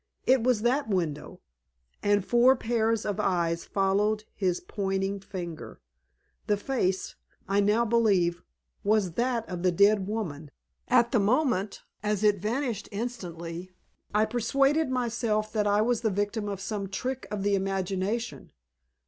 It 0.25 0.41
was 0.41 0.63
that 0.63 0.89
window," 0.89 1.41
and 2.01 2.25
four 2.25 2.55
pairs 2.55 3.05
of 3.05 3.19
eyes 3.19 3.65
followed 3.65 4.23
his 4.33 4.59
pointing 4.59 5.19
finger. 5.19 5.79
"The 6.47 6.57
face, 6.57 7.13
I 7.47 7.59
now 7.59 7.85
believe, 7.85 8.41
was 8.83 9.11
that 9.11 9.47
of 9.47 9.61
the 9.61 9.71
dead 9.71 10.07
woman. 10.07 10.49
At 10.87 11.11
the 11.11 11.19
moment, 11.19 11.83
as 12.01 12.23
it 12.23 12.39
vanished 12.39 12.89
instantly, 12.91 13.69
I 14.11 14.25
persuaded 14.25 14.89
myself 14.89 15.53
that 15.53 15.67
I 15.67 15.83
was 15.83 16.01
the 16.01 16.09
victim 16.09 16.49
of 16.49 16.59
some 16.61 16.89
trick 16.89 17.27
of 17.29 17.43
the 17.43 17.53
imagination. 17.53 18.51